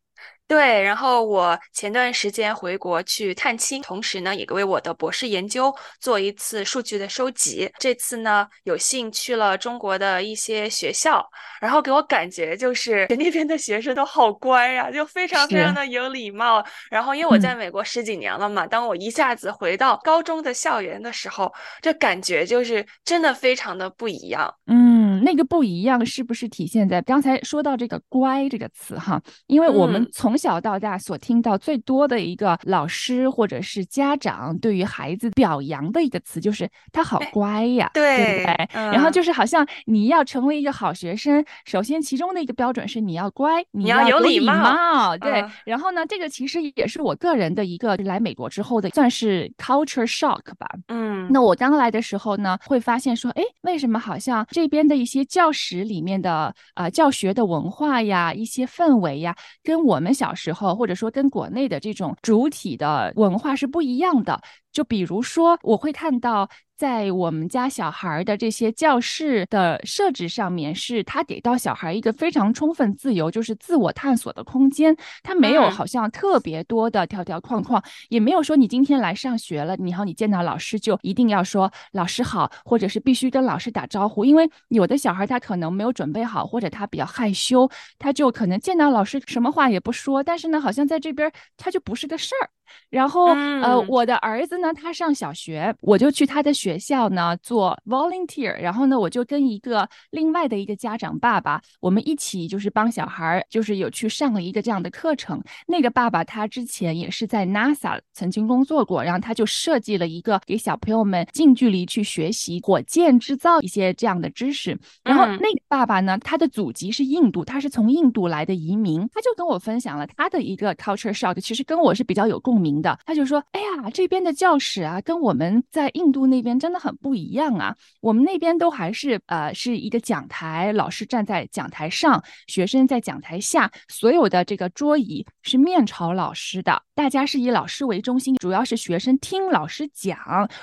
[0.47, 7.69] 对，然后我前段时间回国去探亲，同时呢，也为我的博士研究做一次数据的收集。
[7.77, 11.25] 这次呢，有幸去了中国的一些学校，
[11.59, 16.65] 然后给我感觉就是那边的学生都好乖呀、就非常非常的有礼貌。
[16.89, 24.53] 然后因为我在美国十几年了嘛，当我一下子回到高中的校园的时候，这感觉就是真的非常的不一样。
[24.67, 29.21] 嗯，那个不一样是不是体现在刚才说到这个“乖”这个词哈？
[29.47, 38.67] 因为我们嗯从小到大所听到最多的一个老师或者是家长对于孩子表扬的一个词就是他好哎乖呀，对不对对？
[38.71, 45.41] 然后嗯就是好像你要成为一个好学生，首先其中的一个标准是你要乖，你要有有礼礼貌貌，对。
[45.41, 50.67] 嗯然后呢，这个其实也是我个人的一个来美国之后的算是 culture shock 吧。
[50.89, 64.41] 嗯，那我刚来的时候呢，会发现说，哎，为什么好像这边的一些教室里面的呃教学的文化呀、一些氛围呀，跟我们小小时候或者说跟国内的这种主体的文化是不一样的。
[64.77, 74.95] 就比如说，我会看到在我们家小孩儿的这些教室的设置上面，是他给到小孩一个非常充分自由，就是自我探索的空间。
[75.23, 87.67] 他没有嗯好像特别多的条条框框，也没有说你今天来上学了，你好，你见到老师就一定要说老师好，或者是必须跟老师打招呼，因为有的小孩他可能没有准备好，或者他比较害羞，
[87.97, 92.51] 他就可能见到老师什么话也不说，但是呢，好像在这边他就不是个事儿。
[92.89, 105.41] 然后，呃，嗯我的儿子呢，他上小学，我就去他的学校呢做 volunteer，然后呢，我就跟一个另外的一个家长爸爸，我们一起就是帮小孩儿，就是有去上了一个这样的课程。
[105.67, 114.77] 那个爸爸他之前也是在 NASA 曾经工作过，然后他就设计了一个给小朋友们近距离去学习火箭制造一些这样的知识。
[115.03, 122.97] 然后嗯那个爸爸呢，他的祖籍是印度，他是从印度来的移民，他就跟我分享了他的一个 culture shock，其实跟我是比较有共鸣的。
[123.05, 127.75] 他就说：“哎呀，这边的教教室啊，跟我们在印度那边真的很不一样啊。
[127.99, 140.17] 我们那边都还是呃是一个讲台，老师站在讲台上，学生在讲台下，所有的这个桌椅是面朝老师的，大家是以老师为中心，主要是学生听老师讲。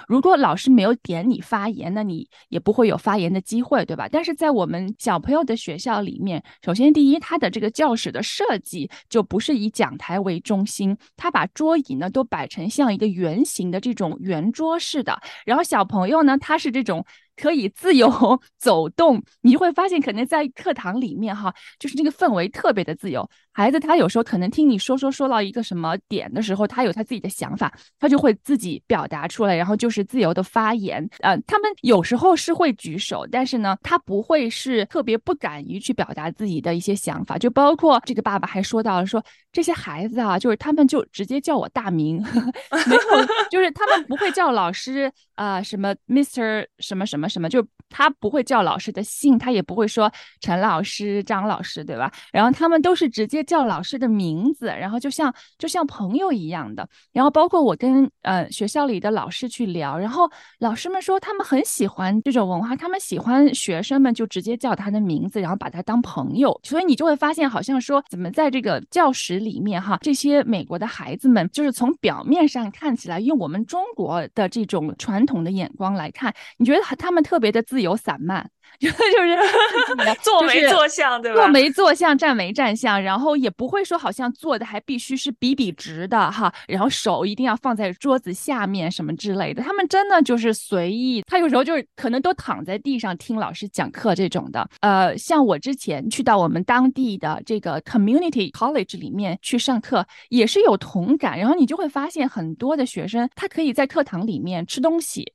[0.08, 4.08] 如果老师没有点你发言，那你也不会有发言的机会，对吧？
[4.10, 17.04] 但是在我们小朋友的学校里面，首先第一，他的这个教室的设计就不是以讲台为中心，他把桌椅呢都摆成像一个圆形的这种圆桌式的，然后小朋友呢，他是这种。
[17.36, 18.10] 可以自由
[18.58, 23.28] 走动，你会发现，可能在课堂里面哈，就是那个氛围特别的自由。
[23.56, 31.08] 孩子他有时候可能听你说说说到一个什么点的时候，他有他自己的想法，他就会自己表达出来，然后就是自由的发言。
[31.20, 37.38] 呃，他们有时候是会举手，但是呢，他不会是特别不敢于去表达自己的一些想法。
[37.38, 42.20] 就包括这个爸爸还说到了说，这些孩子啊，就是他们就直接叫我大名，
[42.88, 52.10] 没有，就是他们不会叫老师啊、什么 Mr 什么什么什么，就他不会叫老师的姓，他也不会说陈老师、张老师，对吧？
[52.32, 56.88] 然后他们都是直接叫老师的名字，然后就像就像朋友一样的。
[57.12, 66.58] 然后包括我跟呃学校里的老师去聊，然后老师们说他们很喜欢这种文化，他们喜欢学生们就直接叫他的名字，然后把他当朋友。
[66.64, 78.48] 所以你就会发现，好像说怎么在这个教室里面哈，这些美国的孩子们，就是从表面上看起来，用我们中国的这种传统的眼光来看，你觉得他们特别的自由散漫，
[78.78, 79.38] 就就是
[80.22, 81.36] 坐没就是坐相，对吧？
[81.36, 89.62] 坐没坐相，站没站相，然后也不会说好像坐的还必须是笔笔直的哈，然后手一定要放在桌子下面什么之类的。
[89.62, 94.68] 他们真的就是随意，他有时候就是可能都躺在地上听老师讲课这种的。
[94.80, 101.38] 呃，像我之前去到我们当地的这个 community college 里面去上课，也是有同感。
[101.38, 105.33] 然后你就会发现很多的学生，他可以在课堂里面吃东西。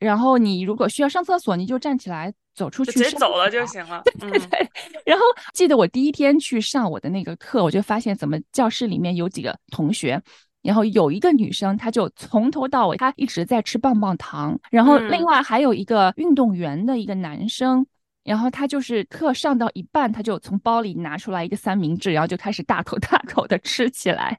[0.00, 4.02] 然后你如果需要上厕所，你就站起来走出去，直接走了就行了。
[4.18, 4.70] 对对对，
[5.04, 5.24] 然后
[5.54, 10.20] 记得我第一天去上我的那个课，我就发现怎么教室里面有几个同学。
[10.62, 14.58] 然后有一个女生，她就从头到尾，她一直在吃棒棒糖。
[14.70, 17.86] 然后另嗯外还有一个运动员的一个男生，
[18.24, 24.38] 然后他就是课上到一半，他就从包里拿出来一个三明治，然后就开始大口 大口的吃起来。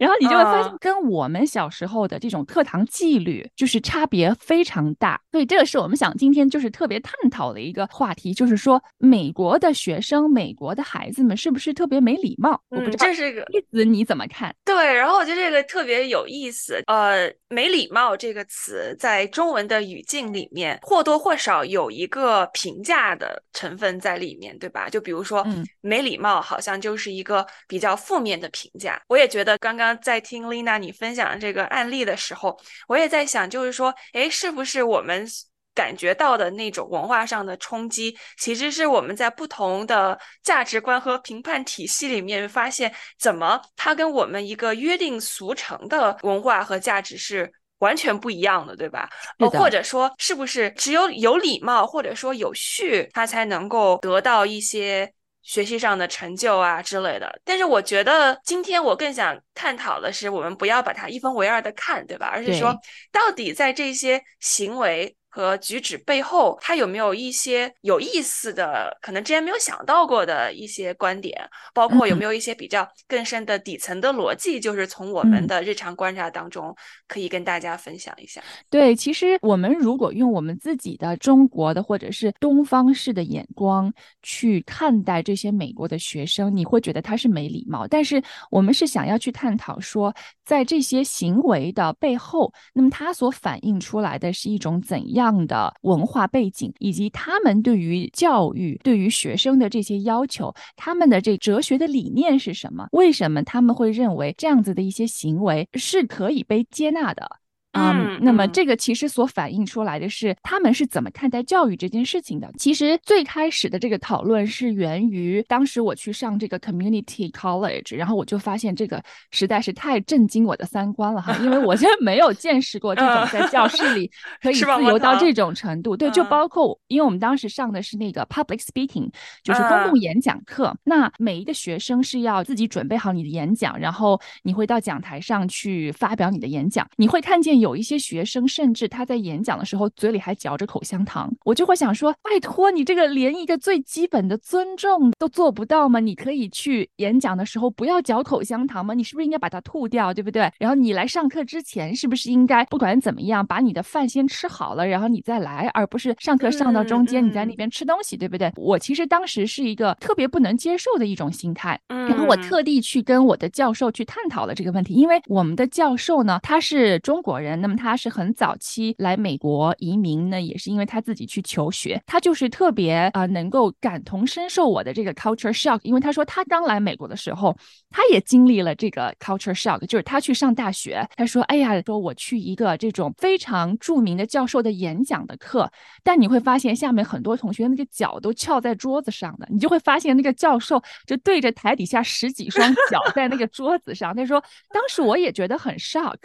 [0.00, 5.20] 然后你就会发现，跟我们小时候的这种课堂纪律就是差别非常大。
[5.30, 12.58] 所以这个是我们想今天就是特别探讨的一个话题，就是说美国的学生、美国的孩子们是不是特别没礼貌？
[12.70, 14.54] 我不知道这是个例子你怎么看？
[14.64, 16.82] 对，然后我觉得这个特别有意思。
[16.86, 24.88] 呃，没礼貌这个词在中文的语境里面或多或少有一个评价的成分在里面，对吧？
[24.88, 28.98] 就比如说，嗯没礼貌好像就是一个比较负面的评价。
[29.06, 29.89] 我也觉得刚刚。
[29.96, 32.58] 在听丽娜你分享这个案例的时候，
[32.88, 35.26] 我也在想，就是说，哎，是不是我们
[35.74, 49.08] 感觉到的那种文化上的冲击，其实是我们在不同的价值观和评判体系里面发现，怎么它跟我们一个约定俗成的文化和价值是完全不一样的，对吧？
[49.52, 55.12] 或者说，是不是只有有礼貌或者说有序，他才能够得到一些？
[55.42, 62.26] 学习上的成就啊之类的，但是我觉得今天我更想探讨的是，我们不要把它一分为二的看，对吧？
[62.26, 62.76] 而是说，
[63.10, 65.16] 到底在这些行为。
[65.30, 71.40] 和举止背后，他有没有一些有意思的，可能之前没有想到过的一些观点？
[71.72, 74.58] 包括有没有一些比较更深的底层的逻辑？
[74.58, 76.74] 就是从我们的日常观察当中，
[77.06, 78.42] 可以跟大家分享一下。
[78.68, 83.92] 对，其实我们如果用我们自己的中国的或者是东方式的眼光
[84.22, 87.86] 去看待这些美国的学生，你会觉得他是没礼貌。
[87.86, 90.12] 但是我们是想要去探讨说，
[90.44, 95.19] 在这些行为的背后，那么他所反映出来的是一种怎样？
[95.20, 102.86] 样的文化背景，以及他们对于教育、对于学生的这些要求，他们的这哲学的理念是什么？
[102.92, 107.28] 为什么他们会认为这样子的一些行为是可以被接纳的？
[107.72, 112.50] 嗯，那么这个其实所反映出来的是他们是怎么看待教育这件事情的。
[112.58, 119.00] 其实最开始的这个讨论是源于当时我去上这个 community college，然后我就发现这个
[119.30, 124.10] 实在是太震惊我的三观了哈，因为我现在没有见识过这种在教室里
[124.42, 125.96] 可以自由到这种程度。
[125.96, 129.08] 对，就包括因为我们当时上的是那个 public speaking，
[129.44, 130.76] 就是公共演讲课。
[130.82, 137.59] 那每一个学生是要自己准备好你的演讲，然后你会到讲台上去发表你的演讲，你会看见。
[137.60, 146.00] 有一些学生，甚至他在演讲的时候嘴里还嚼着口香糖，我就会想说：拜托你这个连一个最基本的尊重都做不到吗？
[146.00, 148.94] 你可以去演讲的时候不要嚼口香糖吗？
[148.94, 150.50] 你是不是应该把它吐掉，对不对？
[150.58, 158.50] 然后你来上课之前，是不是应该不管怎么样把你的饭先吃好了，然后你再来，而不是上课上到中间你在那边吃东西，对不对？
[158.56, 167.49] 我其实当时是一个特别不能接受的一种心态，然后我特地去跟我的教授去探讨了这个问题，因为我们的教授呢，他是中国人。
[167.56, 177.56] 那么他是很早期来美国移民呢，也是因为他自己去求学，他就是特别啊能够感同身受我的这个 culture shock，因为他说他刚来美国的时候，
[177.90, 185.70] 他也经历了这个 culture shock，就是他去上大学，他说哎呀，说我去一个这种非常著名的教授的演讲的课，
[186.02, 194.42] 但你会发现下面很多同学那个脚都翘在桌子上的，你就会发现那个教授就对着台底下十几双脚在那个桌子上，他说
[194.72, 196.16] 当时我也觉得很 shock。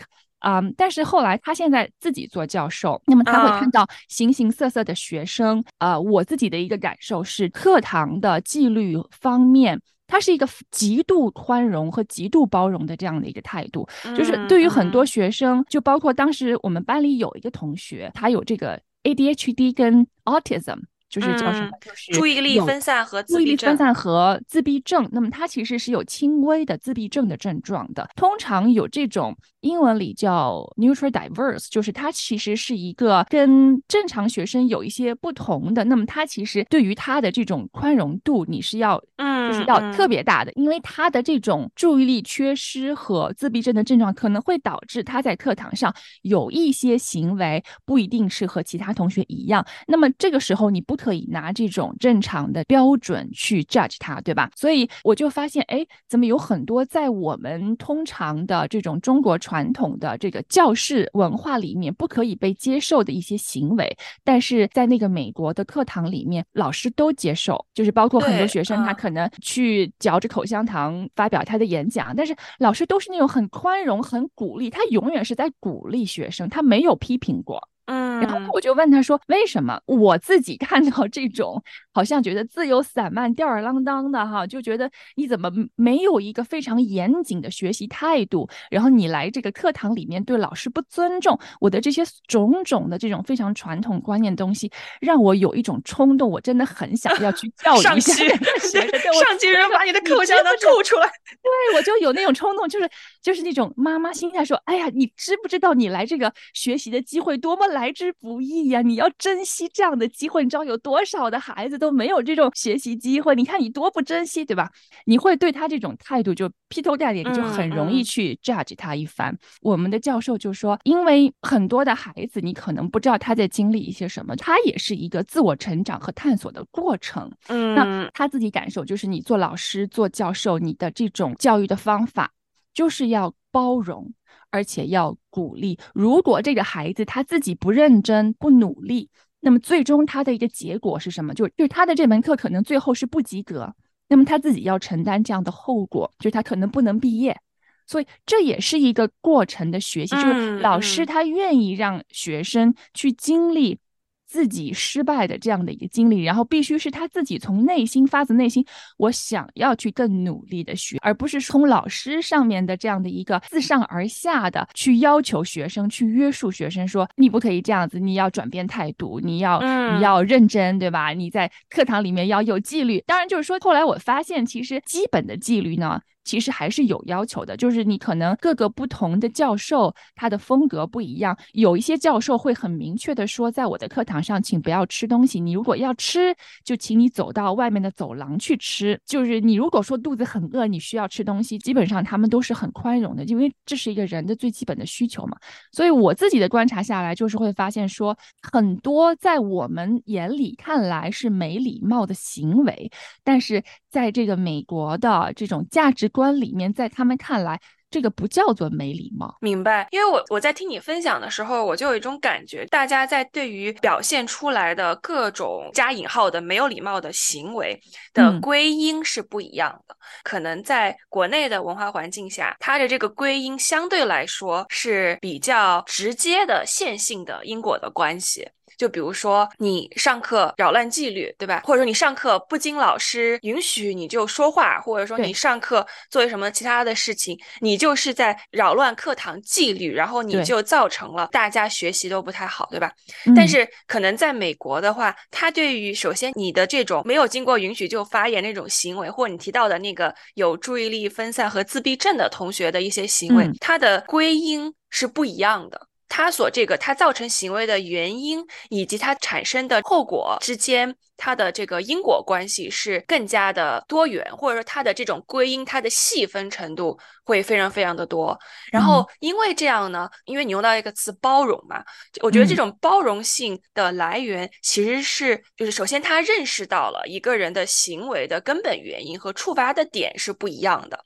[0.45, 0.61] 啊！
[0.77, 5.63] 但是后来他现在自己做教授，那么他会看到形形色色的学生。
[5.79, 13.87] 呃，我自己的一个感受是，课堂的纪律方面，他是一个极度宽容和极度包容的这样的一个态度。
[14.15, 20.77] 就是对于很多学生，就包括当时我们班里有一个同学，他有这个 ADHD 跟 Autism。
[21.15, 21.69] 就是叫什么？
[21.79, 25.07] 就是注意力分散和注意力分散和自闭症。
[25.13, 28.09] 那么它其实是有轻微的自闭症的症状的。
[28.17, 35.85] 通常有这种英文里叫 neutral diverse，就是它其实是一个跟正常学生有一些不同的。
[35.85, 49.65] 那么它其实对于他的这种宽容度，你是要嗯，就是要特别大的，因为他的这种注意力缺失和自闭症的症状可能会导致他在课堂上有一些行为不一定是和其他同学一样。
[49.87, 50.95] 那么这个时候你不。
[51.05, 54.49] 可以拿这种正常的标准去 judge 他，对吧？
[54.55, 77.61] 所以我就发现，哎，怎么有很多在我们通常的这种中国传统的这个教室文化里面不可以被接受的一些行为，但是在那个美国的课堂里面，老师都接受，就是包括很多学生他可能去嚼着口香糖发表他的演讲，但是老师都是那种很宽容、很鼓励，他永远是在鼓励学生，他没有批评过。
[77.85, 81.63] 嗯，然后我就问他说：“为什么？”我自己看到这种
[81.95, 88.49] 好像觉得自由散漫、吊儿郎当的哈，就觉得你怎么没有一个非常严谨的学习态度？
[88.69, 98.27] 然后你来这个课堂里面对老师不尊重，我的这些种种的这种非常传统观念东西，让我有一种冲动，我真的很想要去 教育一下学
[98.59, 98.81] 生，
[99.13, 101.07] 上级人把你的口香糖吐出来，
[101.41, 102.89] 对我就有那种冲动，就是
[103.21, 108.81] 就是那种妈妈心态说，哎呀，你知不知道你来这个学习的机会多么来之不易呀？
[108.81, 113.35] 你要珍惜这样的机会，你知道有多少的孩子都没有这种学习机会？
[113.35, 114.71] 你看你多不珍惜，对吧？
[115.05, 119.37] 你会对他这种态度就劈头盖脸，就很容易去 judge 他一番。
[119.61, 127.31] 我们的教授就说，因为很多的孩子，你可能不知道他在经历一些什么，他也是一个自我成长和探索的过程。
[127.47, 132.31] 嗯，那他自己感受就是，你做老师、做教授，你的这种教育的方法
[132.73, 134.13] 就是要包容。
[134.51, 139.09] 而且要鼓励，如果这个孩子他自己不认真、不努力，
[139.45, 141.31] 那么最终他的一个结果是什么？
[141.35, 143.71] 就就是他的这门课可能最后是不及格，
[144.07, 147.39] 那么他自己要承担这样的后果，就是他可能不能毕业。
[147.85, 153.77] 所以这也是一个过程的学习，就是老师他愿意让学生去经历。
[154.25, 158.65] 自己失败的这样的一个经历，然后必须是他自己从内心发自内心，
[158.97, 169.61] 我想要去更努力的学，而不是从老师上面的这样的一个自上而下的去要求学生，去约束学生说你不可以这样子，你要转变态度，你要
[169.95, 171.09] 你要认真，对吧？
[171.09, 173.03] 你在课堂里面要有纪律。
[173.05, 176.01] 当然，就是说后来我发现，其实基本的纪律呢。
[176.25, 185.39] 其实还是有要求的，就是你可能各个不同的教授他的风格不一样，有一些教授会很明确的说，在我的课堂上，请不要吃东西。
[185.39, 188.99] 你如果要吃，就请你走到外面的走廊去吃。
[189.05, 195.37] 就是你如果说肚子很饿，你需要吃东西，基本上他们都是很宽容的，因为这是一个人的最基本的需求嘛。
[195.71, 202.91] 所以我自己的观察下来，就是会发现说，很多在我们眼里看来是没礼貌的行为，
[203.23, 203.63] 但是
[203.95, 206.09] 在这个美国的这种价值。
[206.15, 207.59] 观里面，在他们看来，
[207.89, 209.37] 这个不叫做没礼貌。
[209.41, 209.85] 明白？
[209.91, 217.77] 因为我我在听你分享的时候，我就有一种感觉，大家在对于表现出来的各种加引号的没有礼貌的行为
[218.13, 219.95] 的归因是不一样的。
[220.23, 228.47] 可能在国内的文化环境下，它的这个归因相对来说是比较直接的线性的因果的关系。
[228.77, 231.61] 就比如说你上课扰乱纪律，对吧？
[231.65, 242.91] 或者说你上课不经老师允许你就说话，或者说你上课做什么其他的事情，你就是在扰乱课堂纪律，然后你就造成了大家学习都不太好，对吧？
[243.35, 255.87] 但是可能在美国的话，他对于首先你的这种没有经过允许就发言那种行为，或者你提到的那个有注意力分散和自闭症的同学的一些行为，他的归因是不一样的。
[256.07, 260.95] 他所这个，他造成行为的原因以及他产生的后果之间。
[261.17, 268.37] 它的这个因果关系是更加的多元，或者说它的这种归因，它的细分程度会非常非常的多。
[268.71, 271.83] 然后因为这样呢，因为你用到一个词包容嘛，
[272.21, 280.99] 我觉得这种包容性的来源其实是就是首先他认识到了一个人的行为的根本原因和触发的点是不一样的，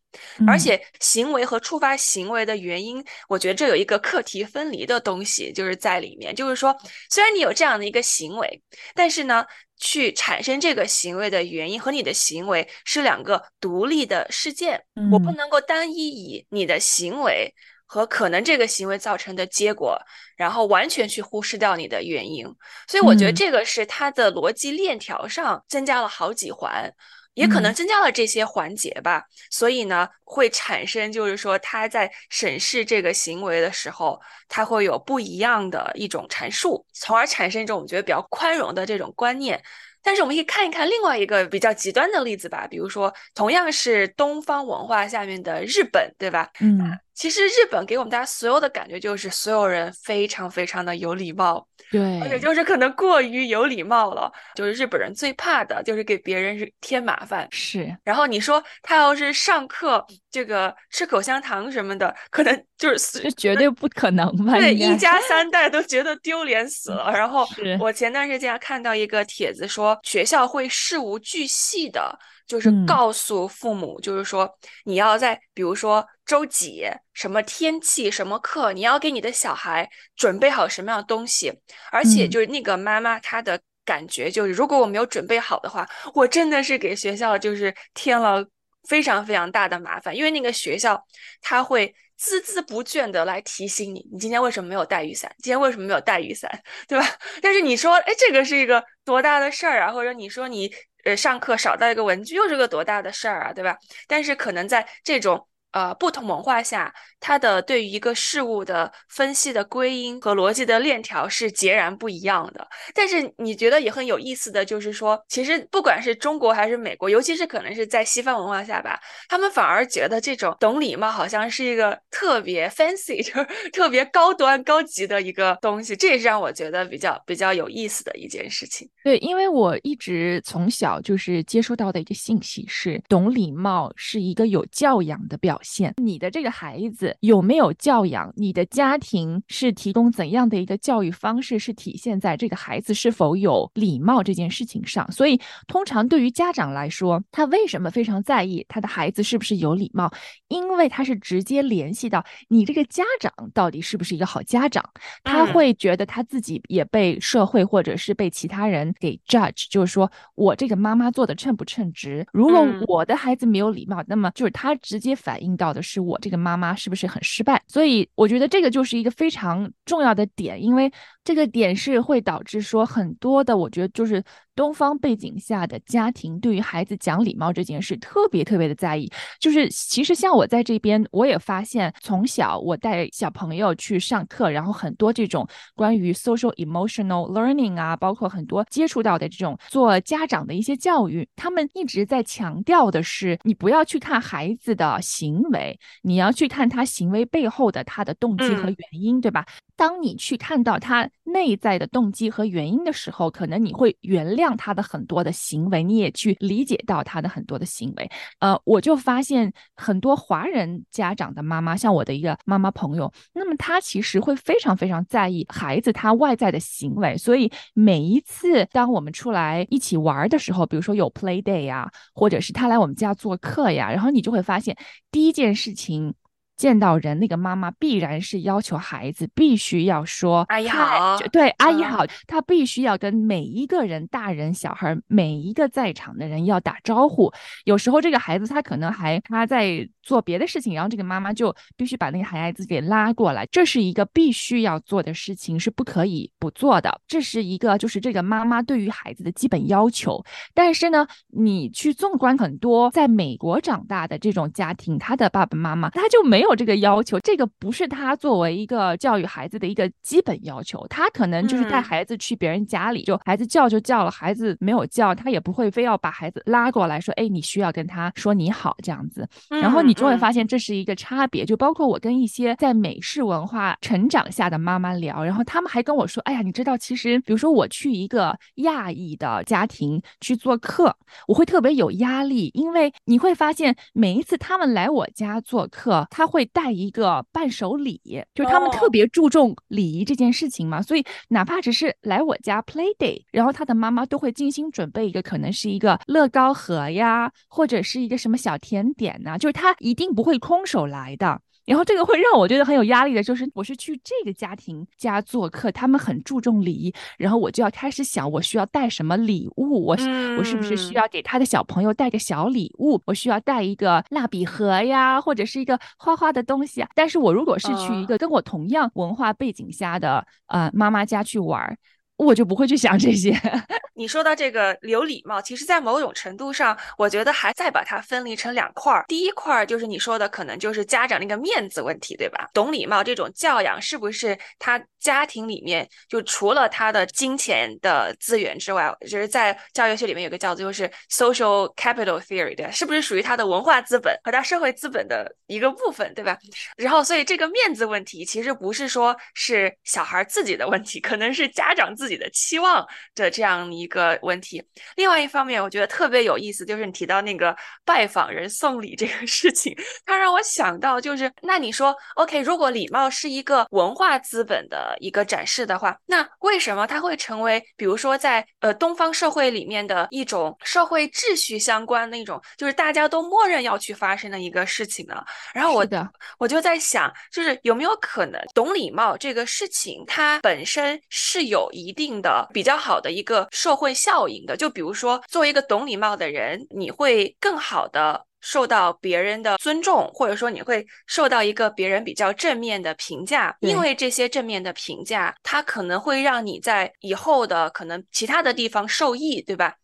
[0.47, 6.75] 而且行为和触发行为的原因，我觉得这有一个课题分离的东西就是在里面，就是说
[7.09, 8.61] 虽然你有这样的一个行为，
[8.95, 9.45] 但是呢。
[9.79, 17.51] 去产生这个行为的原因和你的行为是两个独立的事件，我不能够单一以你的行为
[17.85, 19.97] 和可能这个行为造成的结果，
[20.35, 22.45] 然后完全去忽视掉你的原因。
[22.87, 26.93] 所以我觉得这个是它的逻辑链条上增加了好几环。
[27.39, 34.19] 也可能增加了这些环节吧，所以呢，会产生就是说他在审视这个行为的时候，
[34.49, 39.61] 他会有不一样的一种阐述，从而产生一种我们觉得比较宽容的这种观念。
[40.01, 46.49] 但是我们可以看一看另外一个比较极端的例子吧，比如说同样是东方文化下面的日本，对吧？
[46.59, 46.99] 嗯。
[47.19, 54.31] 其实日本给我们大家所有的感觉就是所有人非常非常的有礼貌，对，而且就是可能过于有礼貌了。
[54.55, 57.45] 就是日本人最怕的就是给别人添麻烦。
[57.51, 64.53] 是，然后你说他要是上课这个吃口香糖什么的，可能就是 这绝对不可能吧？
[64.57, 67.11] 对，一家 三代都觉得丢脸死了。
[67.11, 67.45] 然后
[67.81, 72.17] 我前段时间看到一个帖子说，学校会事无巨细的。
[72.47, 74.49] 就是告诉父母，就是说
[74.85, 81.51] 你要在比如说周几、什么天气、什么课，你要给你的小孩准备好什么样的东西。
[81.91, 88.45] 而且就是那个妈妈她的感觉就是，如果我没有准备好的话，我真的是给学校就是添了
[88.87, 91.03] 非常非常大的麻烦，因为那个学校
[91.41, 91.87] 他会
[92.19, 95.33] 孜孜不倦的来提醒你，你今天为什么没有带雨伞？
[95.39, 96.47] 今天为什么没有带雨伞？
[96.87, 97.07] 对吧？
[97.41, 99.91] 但是你说，哎，这个是一个多大的事儿啊？
[99.91, 100.71] 或者你说你
[101.05, 103.51] 呃上课少带一个文具，又是个多大的事儿啊？
[103.51, 103.75] 对吧？
[104.07, 105.47] 但是可能在这种。
[105.71, 112.67] 呃，不同文化下，它的对于一个事物的分析的归因和逻辑的链条是截然不一样的。
[112.95, 125.95] 但是你觉得也很有意思的就是说，其实不管是中国还是美国，尤其是可能是在西方文化下吧，他们反而觉得这种懂礼貌好像是一个特别 fancy，就是 特别高端高级的一个东西。
[125.95, 128.89] 这也是让我觉得比较比较有意思的一件事情。
[129.03, 135.58] 对，因为我一直从小就是接收到的一个信息是，懂礼貌是一个有教养的表。
[135.61, 138.31] 现你的这个孩子有没有教养？
[138.35, 141.59] 你的家庭是提供怎样的一个教育方式？
[141.59, 145.11] 是体现在这个孩子是否有礼貌这件事情上。
[145.11, 150.11] 所以，通常对于家长来说，他为什么非常在意他的孩子是不是有礼貌？
[150.47, 154.83] 因为他是直接联系到你这个家长到底是不是一个好家长。
[155.23, 162.25] 他会觉得他自己也被社会或者是被其他人给 judge，就是说我这个妈妈做的称不称职？
[162.31, 165.48] 如果我的孩子没有礼貌，那么就是他直接反映。
[165.49, 167.59] 听到的是我这个妈妈是不是很失败？
[167.67, 170.91] 所以我觉得这个就是一个非常重要的点，因为
[171.29, 174.23] 这个点是会导致说很多的，我觉得就是
[174.55, 179.07] 东方背景下的家庭对于孩子讲礼貌这件事特别特别的在意。
[179.39, 195.43] 就是其实像我在这边，我也发现从小我带小朋友去上课，然后很多这种关于 social emotional learning 啊，包括很多接触到的这种做家长的一些教育，他们一直在强调的是，你不要去看孩子的行。
[195.51, 199.45] 为，你要去看他行为背后的他的动机和原因，对吧？
[199.79, 208.11] 当你去看到他内在的动机和原因的时候，可能你会原谅他的很多的行为，你也去理解到他的很多的行为。
[208.39, 224.75] 呃，我就发现很多华人家长的妈妈，像我的一个妈妈朋友，那么她其实会非常非常在意孩子他外在的行为，所以每一次当我们出来一起玩的时候，比如说有 play day 呀，或者是他来我们家做客呀，然后你就会发现
[225.09, 226.13] 第一件事情。
[226.59, 237.31] 见到人，那个妈妈必然是要求孩子必须要说“阿姨好”，对，阿姨好，她必须要跟每一个人，大人、小孩，每一个在场的人要打招呼。
[237.63, 246.99] 有时候这个孩子他可能还他在做别的事情，然后这个妈妈就必须把那个孩子给拉过来，这是一个必须要做的事情，是不可以不做的。
[247.07, 250.23] 这是一个就是这个妈妈对于孩子的基本要求。
[250.53, 256.49] 但是呢，你去纵观很多在美国长大的这种家庭，他的爸爸妈妈他就没有。
[256.55, 260.85] 这个要求，这个不是他作为一个教育孩子的一个基本要求。
[260.89, 269.25] 他可能就是带孩子去别人家里，就孩子叫就叫了，孩子没有叫，他也不会非要把孩子拉过来说：“哎，你需要跟他说你好这样子。”
[269.61, 271.45] 然后你就会发现这是一个差别。
[271.45, 280.95] 就包括我跟一些在美式文化成长下的妈妈聊，然后他们还跟我说：“哎呀，你知道，其实比如说我去一个亚裔的家庭去做客，
[281.27, 288.01] 我会特别有压力，因为你会发现每一次他们来我家做客，他会。”带一个伴手礼，
[288.33, 301.41] 就是他们特别注重礼仪这件事情嘛，所以哪怕只是来我家 play day，然后他的妈妈都会精心准备一个，可能是一个乐高盒呀，或者是一个什么小甜点呐，就是他一定不会空手来的。
[301.65, 309.95] 然后这个会让我觉得很有压力的， 就是我是去这个家庭家做客，他们很注重礼仪，然后我就要开始想，我需要带什么礼物，我
[310.35, 316.89] 我是不是需要给他的小朋友带个小礼物，我需要带一个蜡笔盒呀，或者是一个花花的东西啊。
[316.95, 321.77] 但是我如果是去一个跟我同样文化背景下的呃妈妈家去玩。
[322.25, 323.33] 我就不会去想这些。
[323.95, 329.03] 你说到这个有礼貌，其实，在某种程度上，我觉得还再把它分离成两块儿。
[329.09, 332.49] 第一块儿就是你说的，可能就是家长那个面子问题，对吧？
[332.53, 346.37] 懂礼貌这种教养，是不是他家庭里面就除了他的金钱的资源之外，就是在教育学里面有个叫做就是 social capital theory，对，是不是属于他的文化资本和他社会资本的一个部分，对吧？
[346.77, 352.08] 然后，所以这个面子问题，其实不是说是小孩自己的问题，可能是家长自己。
[352.09, 354.63] 自己的期望的这样一个问题。
[354.95, 375.23] 另外一方面，我觉得特别有意思，就是你提到那个拜访人送礼这个事情，它让我想到，就是那你说，OK，如果礼貌是一个文化资本的一个展示的话，那为什么它会成为，比如说在呃东方社会里面的一种社会秩序相关的一种，就是大家都默认要去发生的一个事情呢？
[375.53, 381.93] 然后我的我就在想，就是有没有可能懂礼貌这个事情，它本身是有一。
[381.98, 384.55] 定的比较好的一个社会效应的。
[384.55, 388.25] 就比如说，作为一个懂礼貌的人，你会更好的。
[388.41, 399.75] 受到别人的尊重，或者说你会受到一个别人比较正面的评价，因为这些正面的评价，它可能会让你在以后的可能其他的地方受益，对吧？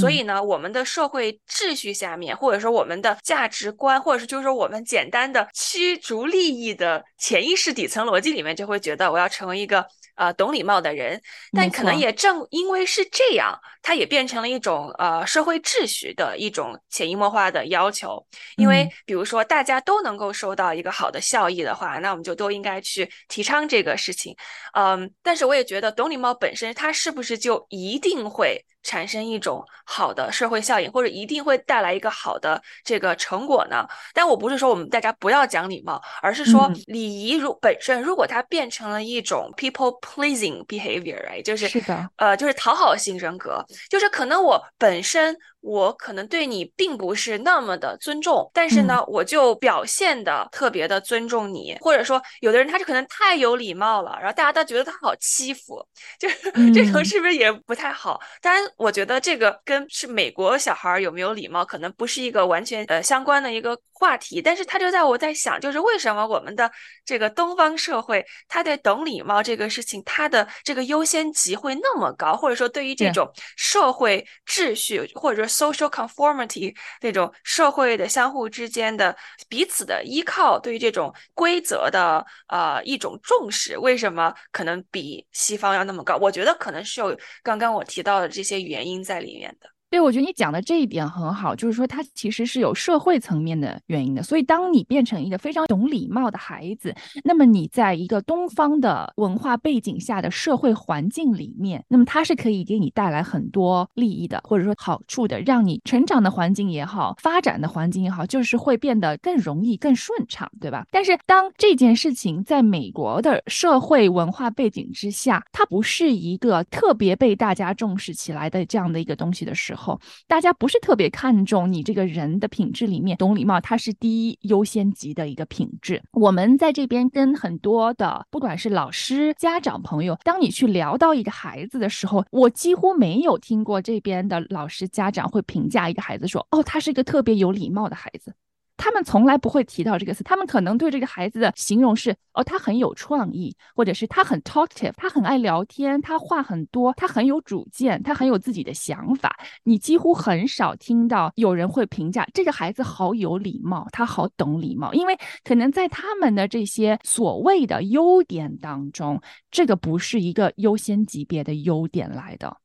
[0.00, 9.86] 所以呢，我们的社会秩序下面，或者说我们的价值观，或者是就是说我们简单的驱逐利益的潜意识底层逻辑里面，就会觉得我要成为一个。
[10.20, 11.18] 呃，懂礼貌的人，
[11.50, 18.24] 但可能也正因为是这样，它也变成了一种呃社会秩序的一种潜移默化的要求。
[18.56, 24.36] 因为比如说大家都能够收到一个好的效益的话，那我们就都应该去提倡这个事情。
[24.74, 28.64] 嗯，但是我也觉得懂礼貌本身，它是不是就一定会？
[28.82, 33.86] 产生一种好的社会效应，或者一定会带来一个好的这个成果呢？
[34.14, 45.36] 但我不是说我们大家不要讲礼貌，而是说礼仪如本身，如果它变成了一种 people pleasing behavior，就是是的，呃，就是讨好型人格，就是可能我本身。
[45.60, 55.86] 我可能对你并不是那么的尊重，但是呢，我就表现的特别的尊重你，或者说，有的人他就可能太有礼貌了，然后大家都觉得他好欺负，
[56.18, 58.20] 就是 这种是不是也不太好？
[58.40, 66.70] 当然，我觉得这个跟是美国小孩有没有礼貌，可能不是一个完全呃相关的一个话题，但是他就在我在想，就是为什么我们的
[67.04, 79.16] 这个东方社会，他对懂礼貌这个事情，他的这个优先级会那么高，或者说对于这种社会秩序，或者说 social conformity 那种社会的相互之间的
[79.48, 86.16] 彼此的依靠，对于这种规则的呃一种重视，为什么可能比西方要那么高？
[86.16, 89.68] 我觉得可能是有刚刚我提到的这些原因在里面的。
[89.90, 94.22] 对，我觉得你讲的这一点很好，就是说它其实是有社会层面的原因的。
[94.22, 110.86] 所以，当你变成一个非常懂礼貌的孩子，那么你在一个东方的文化背景下的社会环境里面，那么它是可以给你带来很多利益的，或者说好处的，让你成长的环境也好，发展的环境也好，就是会变得更容易、更顺畅，对吧？
[110.92, 126.02] 但是，当这件事情在美国的社会文化背景之下，它不是一个特别被大家重视起来的这样的一个东西的时候，后，大家不是特别看重你这个人的品质里面，懂礼貌它是第一优先级的一个品质。
[126.12, 138.34] 我们在这边跟很多的，不管是老师、家长、朋友，当你去聊到一个孩子的时候，我几乎没有听过这边的老师、家长会评价一个孩子说，哦，他是一个特别有礼貌的孩子。
[138.80, 149.38] 他们从来不会提到这个词，他们可能对这个孩子的形容是：哦，他很有创意，或者是他很 talkative，他很爱聊天，他话很多，他很有主见，他很有自己的想法。
[149.64, 155.14] 你几乎很少听到有人会评价这个孩子好有礼貌，他好懂礼貌，因为
[155.44, 162.56] 可能在他们的这些所谓的优点当中，这个不是一个优先级别的优点来的。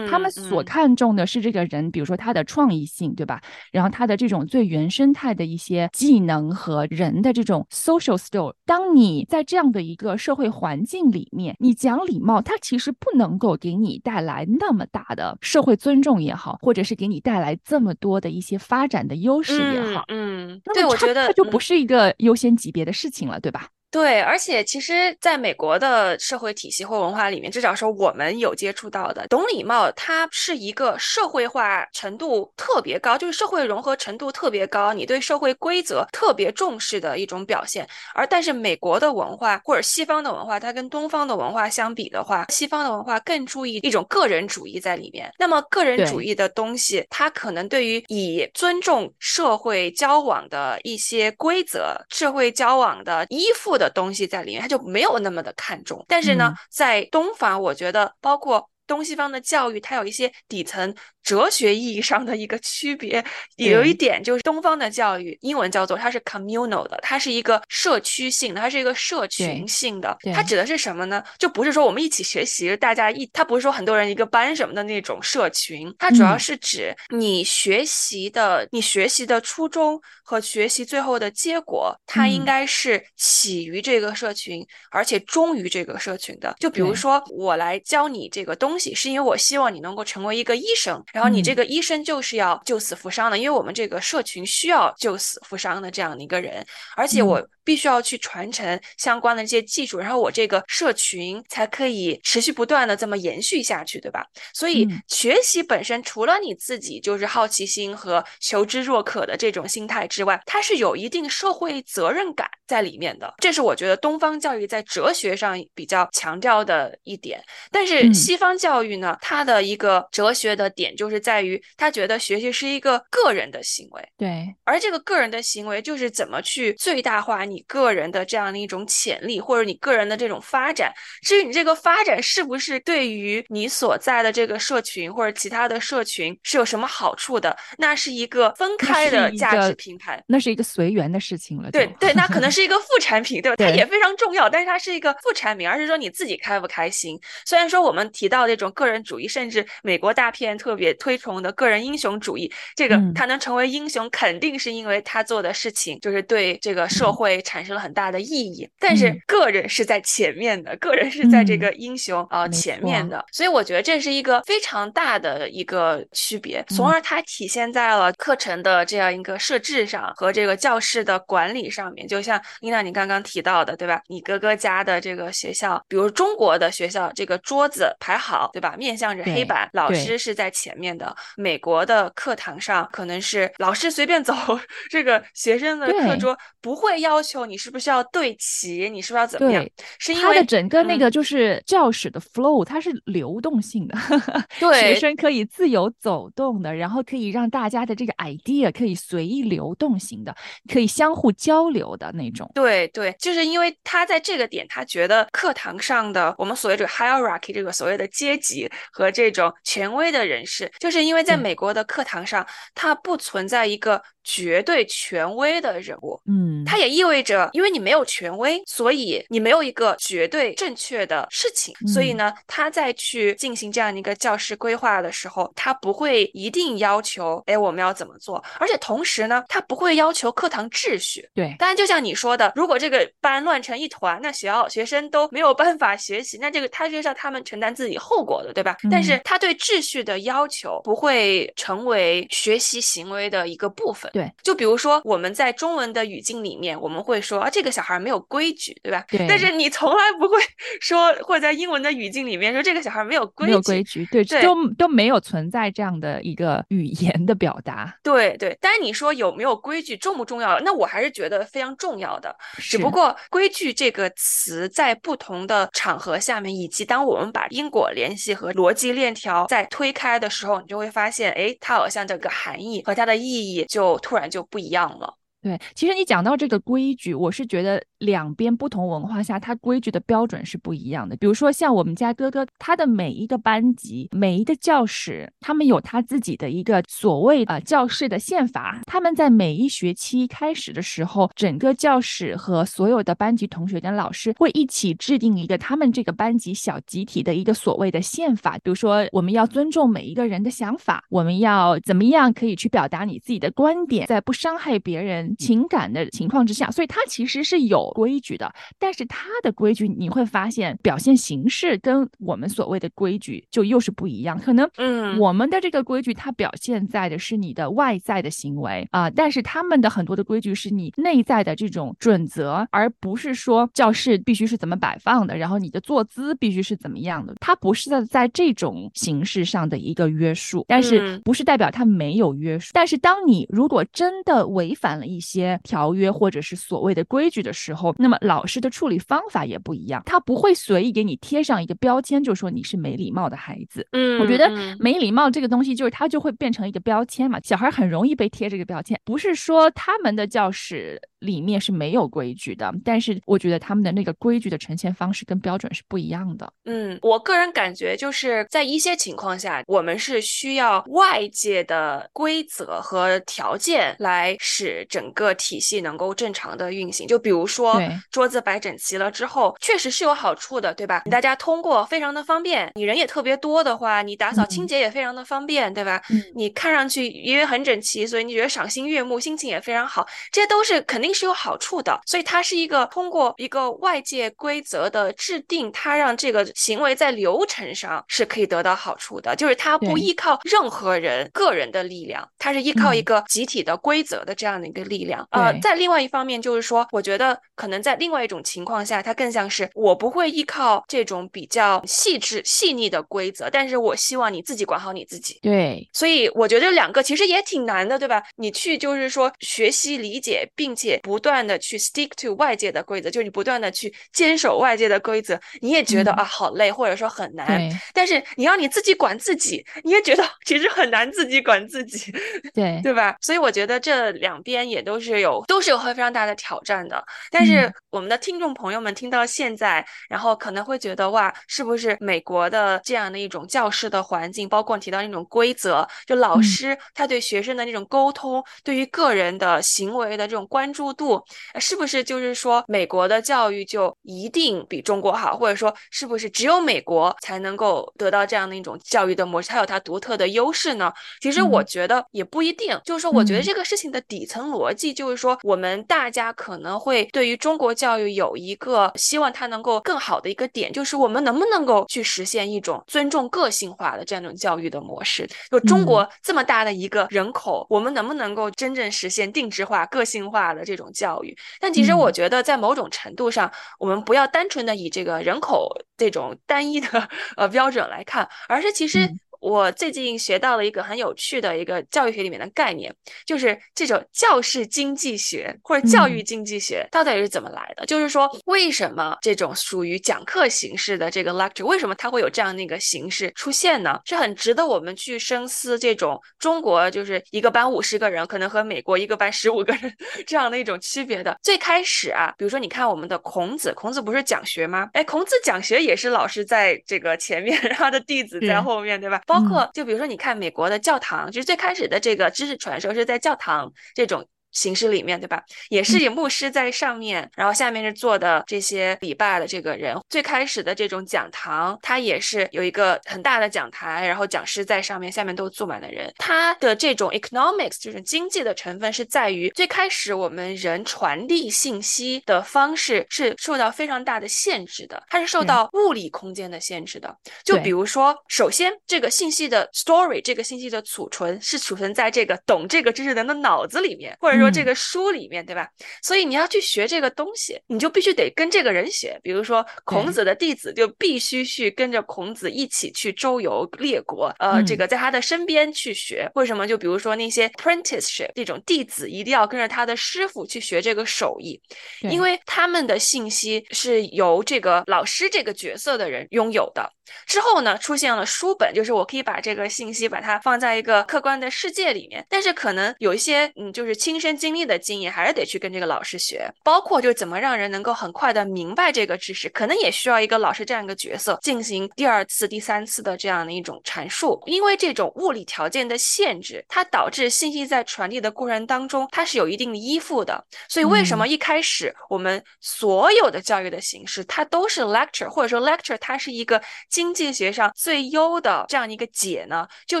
[0.08, 3.40] 他们所看重的是这个人，比如说他的创意性，对吧？
[3.72, 8.52] 然后他的这种最原生态的一些技能和人的这种 social skill。
[8.64, 20.04] 当你在这样的一个社会环境里面，你讲礼貌，它其实不能够给你带来那么大的社会尊重也好，或者是给你带来这么多的一些发展的优势也好。
[20.08, 23.68] 嗯，对，我觉得它就不是一个优先级别的事情了，对吧？
[23.90, 37.88] 对，而且其实，在美国的社会体系或文化里面，至少说我们有接触到的，懂礼貌，它是一个社会化程度特别高，就是社会融合程度特别高，你对社会规则特别重视的一种表现。
[38.14, 45.32] 而但是美国的文化或者西方的文化，它跟东方的文化相比的话，西方的文化更注意一种个人主义在里面。
[45.38, 53.77] 那么个人主义的东西，它可能对于以尊重社会交往的一些规则、社会交往的依附。
[53.78, 56.04] 的东西在里面，他就没有那么的看重。
[56.08, 60.92] 但是呢，在东方，我觉得包括东西方的教育，它有一些底层。
[61.20, 63.22] 哲学意义上的一个区别，
[63.56, 70.16] 有一点就是东方的教育，英文叫做它是 communal 的，它是一个社区性的，它是一个社群性的。
[70.32, 71.22] 它指的是什么呢？
[71.38, 86.56] 就不是说我们一起学习，大家一，它不是说很多人一个班什么的那种社群，它主要是指你学习的，你学习的初衷和学习最后的结果，它应该是起于这个社群，而且忠于这个社群的。
[86.58, 91.02] 就比如说我来教你这个东西，是因为我希望你能够成为一个医生。
[91.12, 96.64] 然后你这个医生就是要救死扶伤的，因为我们这个社群需要救死扶伤的这样的一个人，
[96.96, 97.46] 而且我。
[97.68, 104.24] 必须要去传承相关的这些技术，然后我这个社群才可以持续不断的这么延续下去，对吧？
[104.54, 113.34] 所以学习本身除了你自己就是好奇心和求知若渴的这种心态之外，它是有一定社会责任感在里面的。
[113.36, 117.38] 这是我觉得东方教育在哲学上比较强调的一点。
[117.70, 130.92] 但是西方教教育呢，它的一个哲学的点就是在于，他觉得学习是一个个人的行为，对，而这个个人的行为就是怎么去最大化你个人的这样的一种潜力，或者你个人的这种发展。
[131.22, 141.70] 至于你这个发展是不是对于你所在的这个社群或者其他的社群是有什么好处的，那是一个分开的价值评判，那是一个随缘的事情了。
[141.70, 143.56] 对对，那可能 是一个副产品，对吧？
[143.64, 147.18] 它也非常重要，但是它是一个副产品，而是说你自己开不开心。
[147.46, 158.68] 虽然说我们提到这种个人主义，甚至美国大片特别推崇的个人英雄主义，这个他能成为英雄，肯定是因为他做的事情就是对这个社会产生了很大的意义。
[158.78, 172.06] 但是个人是在前面的，个人是在这个英雄啊前面的，所以我觉得这是一个非常大的一个区别，从而它体现在了课程的这样一个设置上和这个教室的管理上面。
[172.08, 174.00] 就像丽娜你刚刚提到的，对吧？
[174.08, 178.74] 你哥哥家的这个学校，比如中国的学校，这个桌子排好，对吧？
[178.78, 181.14] 面向着黑板，老师是在前面的。
[181.36, 184.34] 美国的课堂上可能是老师随便走，
[184.90, 189.66] 这个学生的课桌不会要求你是不是要对齐，你是不是要怎么样？
[189.98, 193.96] 是因为整个那个就是教室的 flow，它是流动性的，
[194.60, 200.34] 对，学生可以自由走动的，然后可以让大家的这个 idea 可以随意流动型的，
[200.72, 202.50] 可以相互交流的那种。
[202.54, 214.02] 对对，就是因为他在这个点，他觉得课堂上的我们所谓这个 hierarchy，这个所谓的阶级和这种权威的人士，就是因为在美国的课堂上，它不存在一个。
[214.28, 231.26] 绝对权威的人物，嗯，它也意味着，因为你没有权威，所以你没有一个绝对正确的事情，所以呢，他在去进行这样的一个教师规划的时候，他不会一定要求，哎，我们要怎么做，而且同时呢，他不会要求课堂秩序。
[231.34, 238.76] 对，当然就像你说的，如果这个班乱成一团，那学校学生都没有办法学习，那这个他就是要他们承担自己后果的，对吧？
[238.90, 244.10] 但是他对秩序的要求不会成为学习行为的一个部分。
[244.18, 249.04] 对，就比如说我们在中文的语境里面，我们会说啊，这个小孩没有规矩，对吧？
[249.08, 249.26] 对。
[249.28, 250.36] 但是你从来不会
[250.80, 257.96] 说，或者在英文的语境里面说这个小孩没有规矩，没有规矩，对，都都没有存在这样的一个语言的表达。
[258.02, 258.58] 对对。
[258.60, 260.58] 但是你说有没有规矩重不重要？
[260.60, 262.34] 那我还是觉得非常重要的。
[262.58, 274.42] 只不过“规矩”这个词在不同的场合下面，以及当我们把因果联系和逻辑链条在推开的时候，你就会发现，哎，它好像这个含义和它的意义就突然就。
[274.42, 275.18] 不一样了。
[275.40, 281.16] 对，其实你讲到这个规矩，我是觉得两边不同文化下，它规矩的标准是不一样的。
[281.16, 288.80] 比如说像我们家哥哥，他的每一个班级、每一个教室，他们有他自己的一个所谓啊教室的宪法。
[288.84, 298.58] 他们在每一学期开始的时候，整个教室和所有的班级同学跟老师会一起制定一个他们这个班级小集体的一个所谓的宪法。
[298.58, 305.27] 比如说，我们要尊重每一个人的想法，我们要怎么样可以去表达你自己的观点，在不伤害别人。
[305.36, 314.38] 情感的情况之下，所以它其实是有规矩的，但是它的规矩你会发现表现形式跟我们所谓的规矩就又是不一样。
[314.38, 327.34] 可能，嗯，我们的这个规矩它表现在的是你的外在的行为啊，但是他们的很多的规矩是你内在的这种准则，而不是说教室必须是怎么摆放的，然后你的坐姿必须是怎么样的。
[327.40, 332.70] 它不是在在这种形式上的一个约束，但是不是代表它没有约束。
[332.72, 343.86] 但是当你如果真的违反了一，一些条约或者是所谓的规矩的时候，那么老师的处理方法也不一样，他不会随意给你贴上一个标签，就说你是没礼貌的孩子。
[343.92, 348.98] 嗯，我觉得没礼貌这个东西，就是它就会变成一个标签嘛，小孩很容易被贴这个标签。
[349.04, 351.00] 不是说他们的教室。
[351.20, 356.52] 里面是没有规矩的，但是我觉得他们的那个规矩的呈现方式跟标准是不一样的。
[356.64, 367.06] 嗯，我个人感觉就是在一些情况下，我们是需要外界的规则和条件来使整个体系能够正常的运行。
[367.06, 367.80] 就比如说，
[368.12, 371.02] 桌子摆整齐了之后，确实是有好处的，对吧？
[371.10, 376.00] 大家通过非常的方便，你人也特别多的话，你打扫清洁也非常的方便，对吧？
[376.36, 381.07] 你看上去因为很整齐，所以你觉得赏心悦目，心情也非常好，这些都是肯定。
[381.12, 395.26] 是有好处的，所以它是一个通过一个外界规则的制定，它让这个行为在流程上是可以得到好处的，就是它不依靠任何人个人的力量，它是依靠一个集体的规则的这样的一个力量。
[395.30, 405.38] 呃，在另外一方面，就是说，我觉得可能在另外一种情况下，它更像是我不会依靠这种比较细致细腻的规则，但是我希望你自己管好你自己。
[405.42, 408.22] 对，所以我觉得两个其实也挺难的，对吧？
[408.36, 410.97] 你去就是说学习理解，并且。
[410.98, 417.68] 不断的去 stick to 外界的规则，就是你不断的去坚守外界的规则，你也觉得啊好累，或者说很难。
[417.92, 422.12] 但是你要你自己管自己，你也觉得其实很难自己管自己，
[422.54, 423.16] 对对吧？
[423.20, 427.02] 所以我觉得这两边也都是有都是有非常大的挑战的。
[427.30, 441.22] 但是我们的听众朋友们听到现在，然后可能会觉得哇，是不是美国的这样的一种教室的环境，包括提到那种规则，就老师他对学生的那种沟通，对于个人的行为的这种关注度，
[441.58, 450.92] 是不是就是说美国的教育就一定比中国好，或者说是不是只有美国才能够得到这样的一种教育的模式，它有它独特的优势呢？
[451.20, 465.28] 其实我觉得也不一定，就是说，我觉得这个事情的底层逻辑就是说，我们大家可能会对于中国教育有一个希望它能够更好的一个点，就是我们能不能够去实现一种尊重个性化的这样一种教育的模式？
[465.50, 471.36] 就中国这么大的一个人口，我们能不能够真正实现定制化、个性化的这种教育？
[471.60, 479.08] 但其实我觉得，在某种程度上，我们不要单纯的以这个人口这种单一的呃标准来看，而是其实。
[479.40, 487.86] 我最近学到了一个很有趣的一个教育学里面的概念，就是这种教室经济学或者教育经济学到底是怎么来的？
[487.86, 494.00] 就是说，为什么这种属于讲课形式的这个 lecture，为什么它会有这样的一个形式出现呢？
[494.04, 495.78] 是很值得我们去深思。
[495.78, 499.94] 这种中国就是一个班五十个人，可能和美国一个班十五个人
[500.26, 501.38] 这样的一种区别的。
[501.42, 504.88] 最开始啊，比如说你看我们的孔子，孔子不是讲学吗？
[504.92, 509.20] 哎，孔子讲学也是老师在这个前面，然后他的弟子在后面对吧？
[509.28, 514.26] 包括就比如说，你看美国的教堂，就是最开始的这个知识传授是在教堂这种。
[514.52, 519.96] 形式里面对吧，也是有牧师在上面，然后下面是坐的这些礼拜的这个人。
[520.08, 526.12] 最开始的这种讲堂，它也是有一个很大的讲台，然后讲师在上面，下面都坐满了人。
[526.18, 537.14] 它的这种 economics 就是经济的成分是在于最开始我们人传递信息的方式是受到非常大的限制的，它是受到物理空间的限制的。
[537.44, 544.47] 就比如说，首先这个信息的 story，这个信息的储存是储存在这个懂这个知识人的脑子里面，或者说。
[544.50, 545.68] 这个书里面对吧？
[546.02, 549.18] 所以你要去学这个东西，你就必须得跟这个人学。
[549.22, 556.30] 比如说孔子的弟子就必须去跟着孔子一起去周游列国，呃，这个在他的身边去学。
[556.34, 556.66] 为什么？
[556.66, 561.60] 就比如说那些 apprenticeship 这种弟子一定要跟着他的师傅去学这个手艺，
[562.02, 566.92] 因为他们的信息是由这个老师这个角色的人拥有的。
[567.26, 572.26] 之后呢，出现了书本，就是我可以把这个信息把它放在一个客观的世界里面。
[572.28, 576.50] 但是可能有一些嗯，就是亲身经历的经验，还是得去跟这个老师学。
[576.62, 584.42] 包括就怎么让人能够很快的明白这个知识，可能也需要一个老师这样一个角色进行第二次、第三次的这样的一种阐述。
[584.46, 590.44] 因为这种物理条件的限制，它导致信息在传递的过程当中，它是有一定的依附的。
[590.68, 596.60] 所以为什么一开始我们所有的教育的形式，它都是 lecture，或者说 lecture 它是一个。
[596.90, 600.00] 经济学上最优的这样一个解呢，就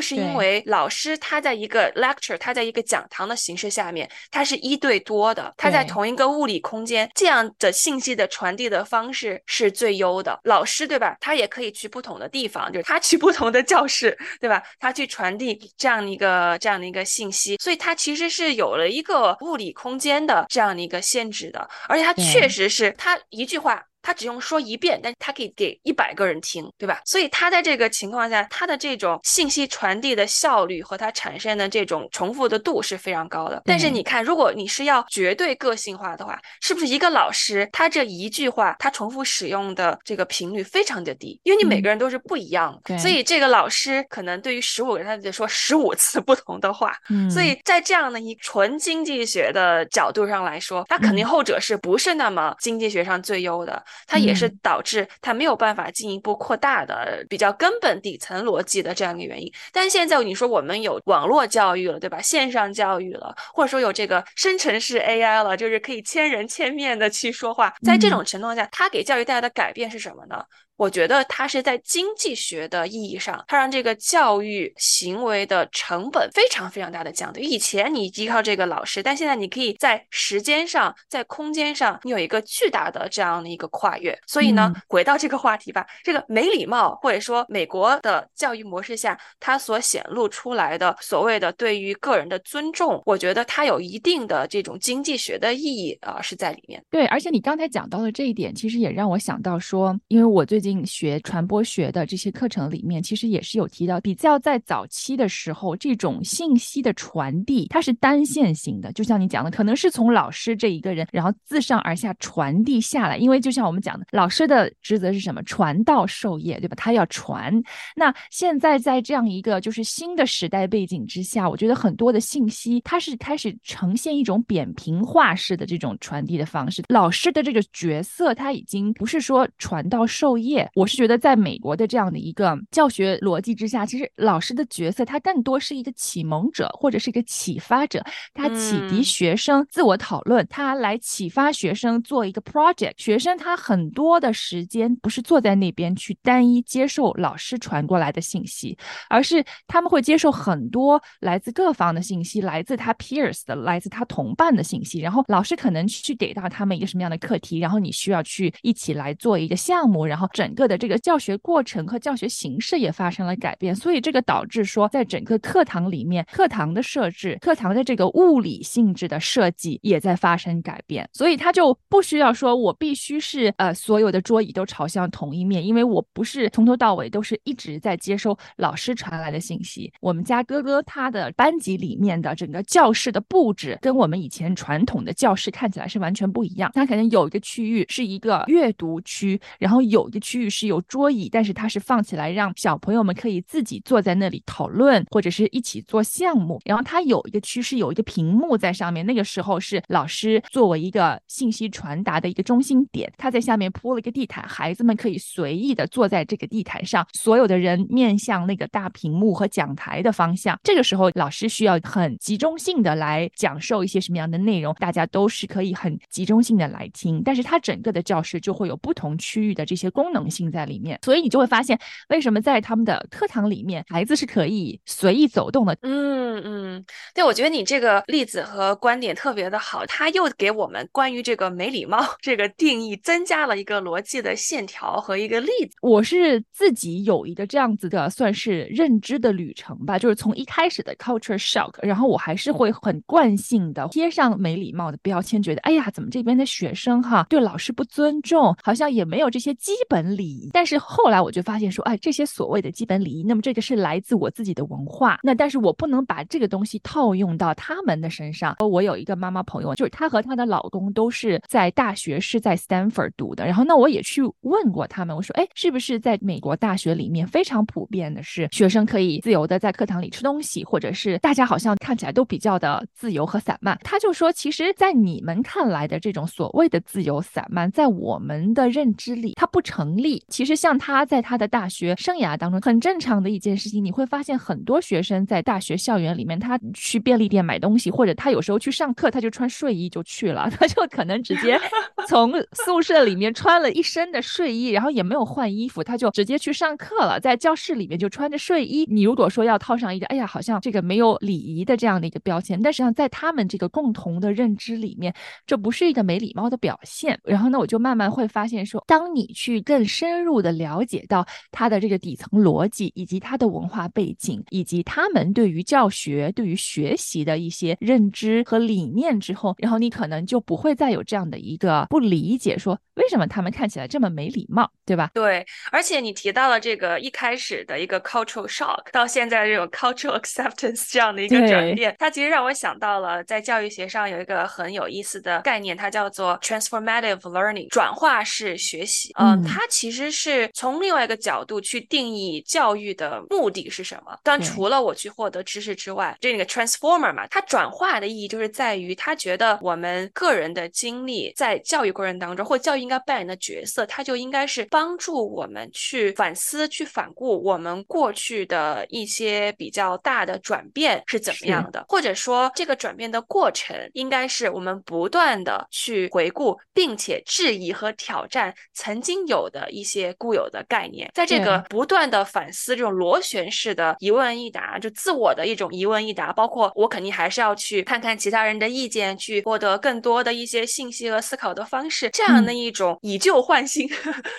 [0.00, 10.38] 是因为老师他在一个 lecture，他在一个讲堂的形式下面，他是一对多的，它在同一个物理空间，这样的信息的传递的方式是最优的。
[10.44, 11.16] 老师对吧？
[11.20, 14.62] 他也可以去不同的地方，就是他去不同的教室，对吧？
[14.78, 23.82] 他去传递这样的一个这样的一个信息，所以它其实是有了一个物理空间的这样的一个限制的，而且它确实是他一句话。
[24.08, 26.98] 他只用说一遍，但他可以给一百个人听，对吧？
[27.04, 33.60] 所以他在这个情况下，他的这种信息传递的效率和他产生的这种重复的度是非常高的。
[33.66, 41.38] 但是你看，如果你是要绝对个性化的话，是不是一个老师他这一句话他重复使用的这个频率非常的低？
[41.42, 46.96] 因为你每个人都是不一样的，所以这个老师可能对于十五个人，他得说十五次不同的话。
[47.30, 53.84] 所以在这样的一纯经济学的角度上来说，他肯定后者是不是那么经济学上最优的？
[54.06, 59.52] 它也是导致它没有办法进一步扩大的比较根本底层逻辑的这样一个原因。
[59.72, 62.20] 但是现在你说我们有网络教育了，对吧？
[62.20, 67.74] 线上教育了，或者说有这个生成式 AI 了，就是可以千人千面的去说话。
[67.82, 70.42] 在这种情况下，它给教育带来的改变是什么呢？
[70.78, 77.40] 我觉得它是在经济学的意义上，它让这个教育行为的成本非常非常大的降低。
[77.40, 84.16] 以前你依靠这个老师，但现在你可以在时间上、在空间上，你有一个巨大的这样的一个跨越。
[84.24, 96.80] 所以呢，回到这个话题吧，这个没礼貌或者说美国的教育模式下，它所显露出来的所谓的对于个人的尊重，我觉得它有一定的这种经济学的意义啊，是在里面。
[96.88, 100.67] 对，而且你刚才讲到的这一点，其实也让我想到说，因为我最近。
[100.68, 113.16] 近学传播学的这些课程里面，其实也是有提到，比较在早期的时候，这种信息的传递它是单线性的，就像你讲的，可能是从老师这一个人，然后自上而下传递下来。
[113.16, 115.42] 因为就像我们讲的，老师的职责是什么？
[115.44, 116.74] 传道授业，对吧？
[116.76, 117.50] 他要传。
[117.96, 126.82] 那现在在这样一个就是新的时代背景之下，我觉得很多的信息它是开始呈现一种扁平化式的这种传递的方式。
[126.88, 130.57] 老师的这个角色，他已经不是说传道授业。
[130.74, 138.02] 我是觉得，在美国的这样的一个教学逻辑之下，其实老师的角色他更多是一个启蒙者或者是一个启发者，
[138.34, 142.94] 他启迪学生自我讨论，他来启发学生做一个 project。
[142.96, 148.76] 学生他很多的时间不是坐在那边去单一接受老师传过来的信息，
[149.08, 155.00] 而是他们会接受很多来自各方的信息，来自他 peers 的，来自他同伴的信息。
[155.00, 163.76] 然后老师可能去给到他们一个什么样的课题，然后你需要去一起来做一个项目，然后整整个的这个教学过程和教学形式也发生了改变。
[163.76, 171.06] 所以这个导致说，在整个课堂里面，课堂的设置，课堂的这个物理性质的设计也在发生改变。
[171.12, 179.92] 所以他就不需要说我必须是呃所有的桌椅都朝向同一面，因为我不是从头到尾都是一直在接收老师传来的信息。
[180.00, 186.70] 我们家哥哥他的班级里面的整个教室的布置，跟我们以前传统的教室看起来是完全不一样。
[186.72, 196.60] 他可能有一个区域是一个阅读区，然后有一个区域是有桌椅，但是它是放起来让小朋友们可以自己坐在那里讨论或者是一起做项目。
[196.64, 210.58] 然后它有一个区是有一个屏幕在上面，那个时候是老师作为一个信息传达的一个中心点，他在下面铺了一个地毯，孩子们可以随意的坐在这个地毯上，所有的人面向那个大屏幕和讲台的方向。
[210.62, 217.22] 这个时候老师需要很集中性的来讲授一些什么样的内容，大家都是可以很集中性的来听。
[217.24, 225.76] 但是它整个的教室就会有不同区域的这些功能性在里面，所以你就会发现为什么在他们的课堂里面，孩子是可以随意走动的。
[225.82, 235.76] 嗯嗯，对，我觉得你这个例子和观点特别的好，他又给我们关于这个没礼貌 这个定义增加了一个逻辑的线条和一个例子。
[235.82, 250.50] 我是自己有一个这样子的，算是认知的旅程吧，就是从一开始的 culture shock，然后我还是会很惯性的贴上没礼貌的标签，觉得哎呀，怎么这边的学生哈对老师不尊重，好像也没有这些基本礼仪。
[250.52, 258.56] 但是后来我就发现说，哎，这些所谓的基本礼仪，那么这个是来自我自己的文化，那但是我不能把这个东西套用到他们的身上。
[258.60, 273.78] 我有一个妈妈朋友，就是她和她的老公都是在大学是在 Stanford 读的，然后那我也去问过他们，我说，哎，是不是在美国大学里面非常普遍的是学生可以自由的在课堂里吃东西，或者是大家好像看起来都比较的自由和散漫？
[273.82, 280.22] 他就说，其实，在你们看来的这种所谓的自由散漫，在我们的认知里，它不成立。
[280.28, 291.60] 其实，像他在他的大学生涯当中，很正常的一件事情，你会发现很多学生在大学校园里面，他去便利店买东西，或者他有时候去上课，他就穿睡衣就去了， 他就可能直接
[292.08, 292.32] 从
[292.64, 298.86] 宿舍里面穿了一身的睡衣，然后也没有换衣服，他就直接去上课了，在教室里面就穿着睡衣。
[298.88, 305.12] 你如果说要套上一个，哎呀，好像这个没有礼仪的这样的一个标签，但实际上在他们这个共同的认知里面，
[305.46, 307.18] 这不是一个没礼貌的表现。
[307.24, 325.10] 然后呢，我就慢慢会发现说，当你去更深入的了解到他的这个底层逻辑，以及他的文化背景，以及他们对于教学、对于学习的一些认知和理念之后，然后你可能就不会再有这样的一个不理解，说为什么他们看起来这么没礼貌，对吧？
[325.14, 339.12] 对，而且你提到了这个一开始的一个 cultural shock，到现在这种 cultural acceptance 这样的一个转变，它其实让我想到了在教育学上有一个很有意思的概念，它叫做 transformative learning，转化式学习。
[339.18, 344.18] 嗯，它其实是从另外一个角度去定义教育的目的是什么。
[344.24, 383.88] 但除了我去获得知识之外，这个 transformer 嘛，它转化的意义就是在于他觉得我们个人的经历在教育过程当中，或教育应该扮演的角色，它就应该是帮助我们去反思、去反顾我们过去的一些比较大的转变是怎么样的，或者说这个转变的过程应该是我们不断的去回顾，并且质疑和挑战曾经有的一些固有的概念，在这个不断的反思这种螺旋式的一问一答，就自我的一种一问一答，包括我肯定还是要去看看其他人的意见，去获得更多的一些信息和思考的方式，这样的一种以旧换新，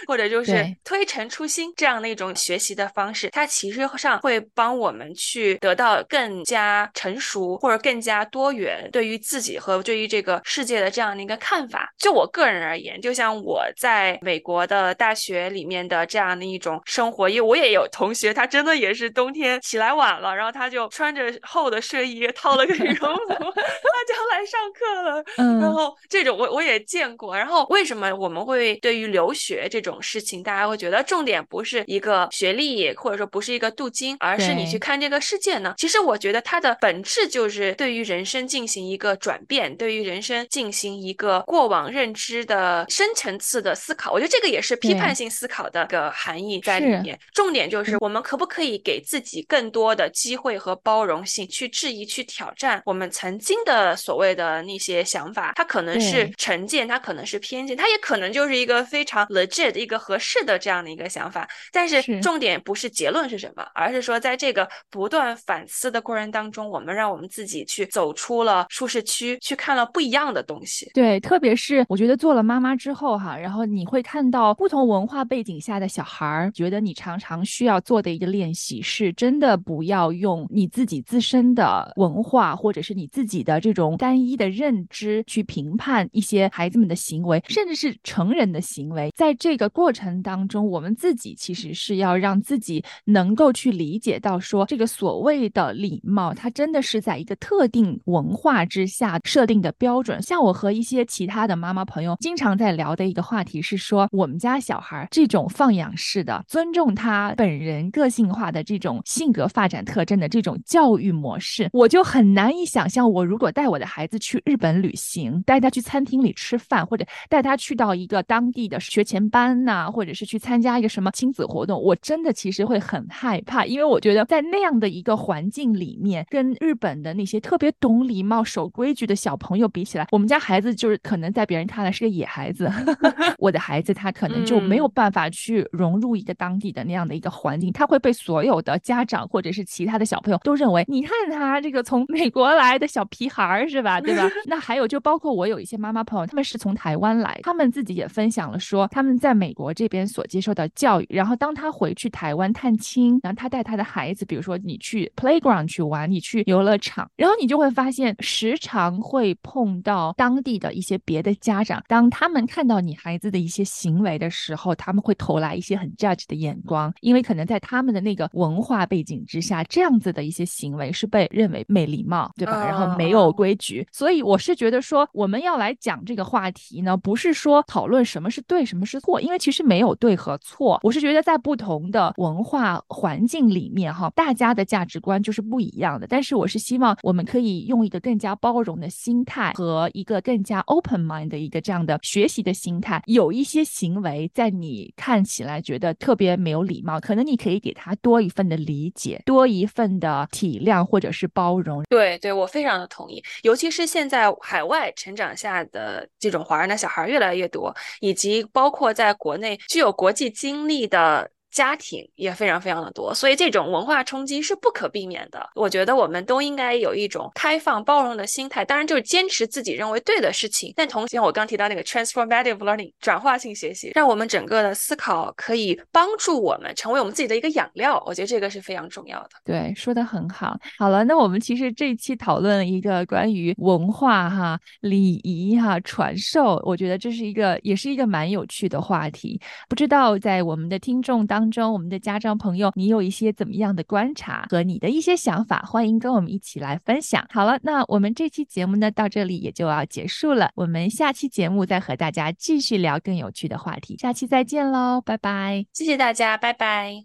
[0.08, 11.90] 或者就是推陈出新这样的一种学习的方式，它其实上会帮我们去得到更加成熟或者更加多元对于自己和对于这个世界的这样的一个看法。
[11.98, 17.28] 就我个人而言，就像我在美国的大学里面的这样的一种生活。
[17.28, 25.24] 因为我也有同学，他真的也是冬天起来晚了，然后他就穿着厚的睡衣，套了个羽绒服， 他就来上课了。
[25.60, 27.36] 然后这种我我也见过。
[27.36, 35.74] 然后为什么我们会对于留学这种事情，大家会觉得重点不是一个学历，或者说不是一个镀金，而是你去看这个世界呢？
[35.78, 44.12] 其实我觉得它的本质就是对于人生进行一个转变，对于人生进行一个过往认知的深层次的思考。
[44.12, 47.18] 我觉得这个也是批判性思考的个含义在里面。
[47.34, 55.53] 重点就是我们可不可以给自己更多的机会和包容性，去质疑、去挑战我们曾经的所谓的那些想法？
[55.55, 61.47] 它可能是成见，它可能是偏见，它也可能就是一个非常 legit 一个合适的这样的一个想法。
[61.72, 70.89] 但是重点不是结论是什么，而是说在这个不断反思的过程当中，我们让我们自己去走出了舒适区，去看了不一样的东西。
[70.93, 89.10] 对，特别是我觉得做了妈妈之后哈，然后你会看到不同文文化背景下的小孩儿，觉得你常常需要做的一个练习是，真的不要用你自己自身的文化或者是你自己的这种单一的认知去评判一些孩子们的行为，甚至是成人的行为。
[89.16, 100.22] 在这个过程当中，我们自己其实是要让自己能够去理解到，说这个所谓的礼貌，它真的是在一个特定文化之下设定的标准。
[100.22, 132.72] 像我和一些其他的妈妈朋友经常在聊的一个话题是说，我们家小孩孩这种放养式的尊重他本人个性化的这种性格发展特征的这种教育模式，我就很难以想象，我如果带我的孩子去日本旅行，带他去餐厅里吃饭，或者带他去到一个当地的学前班呐，或者是去参加一个什么亲子活动，我真的其实会很害怕，因为我觉得在那样的一个环境里面，跟日本的那些特别懂礼貌、守规矩的小朋友比起来，我们家孩子就是可能在别人看来是个野孩子。
[133.38, 144.00] 我的孩子他可能就没有办法去融入一个当地的那样的一个环境，他会被所有的家长或者是其他的小朋友都认为，你看他这个从美国来的小屁孩儿是吧？
[144.00, 144.30] 对吧？
[144.46, 172.66] 那还有就包括我有一些妈妈朋友，他们是从台湾来，他们自己也分享了说他们在美国这边所接受的教育，然后当他回去台湾探亲，然后他带他的孩子，比如说你去 playground 去玩，你去游乐场，然后你就会发现时常会碰到当地的一些别的家长，当他们看到你孩子的一些行为的时候，他们会投来一些很 judge 的眼光，因为可能在他们的那个文化背景之下，这样子的一些行为是被认为没礼貌，对吧？
[172.66, 180.80] 然后没有规矩，所以我是觉得说，我们要来讲这个话题呢，不是说讨论什么是对，什么是错，因为其实没有对和错。
[180.84, 186.07] 我是觉得在不同的文化环境里面，哈，大家的价值观就是不一样的。
[186.07, 193.01] 但是我是希望我们可以用一个更加包容的心态和一个更加 open mind 的一个这样的学习的心态。
[193.05, 201.84] 有一些行为在你看起来觉得特别没有礼貌，可能你可以给他多一份的理解，多一份的体谅或者是包容。
[201.89, 203.24] 对，对我非常的同意。
[203.43, 211.30] 尤其是现在海外成长下的这种华人的小孩越来越多，以及包括在国内具有国际经历的。
[211.60, 215.45] 家庭也非常非常的多，所以这种文化冲击是不可避免的。
[215.55, 220.72] 我觉得我们都应该有一种开放包容的心态，当然就是坚持自己认为对的事情。
[220.74, 228.01] 但同时，我刚提到那个 transformative learning 转化性学习，让我们整个的思考可以帮助我们成为我们自己的一个养料。
[228.05, 229.32] 我觉得这个是非常重要的。
[229.43, 230.57] 对，说的很好。
[230.78, 239.41] 好了，那我们其实这一期讨论了一个关于文化哈、礼仪哈、传授，我觉得这是一个也是一个蛮有趣的话题。
[239.68, 241.49] 不知道在我们的听众当。
[241.50, 247.26] 中，我们的家长朋友，你有一些怎么样的观察和你的一些想法，欢迎跟我们一起来分享。
[247.30, 250.50] 好了，那我们这期节目呢，到这里也就要结束了。
[250.56, 255.66] 我们下期节目再和大家继续聊更有趣的话题，下期再见喽，拜拜！
[255.74, 256.97] 谢谢大家，拜拜。